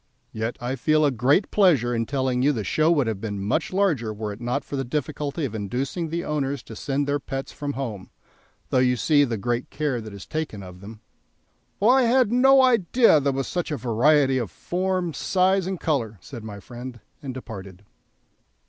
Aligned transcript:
Yet 0.31 0.57
I 0.59 0.75
feel 0.75 1.05
a 1.05 1.11
great 1.11 1.51
pleasure 1.51 1.93
in 1.93 2.07
telling 2.07 2.41
you 2.41 2.51
the 2.53 2.63
show 2.63 2.91
would 2.91 3.05
have 3.05 3.21
been 3.21 3.39
much 3.39 3.71
larger 3.71 4.11
were 4.11 4.33
it 4.33 4.41
not 4.41 4.63
for 4.65 4.75
the 4.75 4.83
difficulty 4.83 5.45
of 5.45 5.53
inducing 5.53 6.09
the 6.09 6.25
owners 6.25 6.63
to 6.63 6.75
send 6.75 7.05
their 7.07 7.19
pets 7.19 7.51
from 7.51 7.73
home, 7.73 8.09
though 8.71 8.79
you 8.79 8.95
see 8.95 9.23
the 9.25 9.37
great 9.37 9.69
care 9.69 10.01
that 10.01 10.11
is 10.11 10.25
taken 10.25 10.63
of 10.63 10.81
them." 10.81 11.01
"Well, 11.79 11.91
I 11.91 12.01
had 12.05 12.31
no 12.31 12.63
idea 12.63 13.19
there 13.19 13.31
was 13.31 13.47
such 13.47 13.69
a 13.69 13.77
variety 13.77 14.39
of 14.39 14.49
form, 14.49 15.13
size, 15.13 15.67
and 15.67 15.79
colour," 15.79 16.17
said 16.19 16.43
my 16.43 16.59
friend, 16.59 16.99
and 17.21 17.31
departed. 17.31 17.83